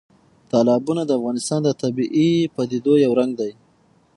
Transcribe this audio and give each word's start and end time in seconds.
تالابونه 0.51 1.01
د 1.05 1.11
افغانستان 1.19 1.59
د 1.63 1.69
طبیعي 1.81 2.31
پدیدو 2.55 2.93
یو 3.05 3.11
رنګ 3.19 3.31
دی. 3.39 3.51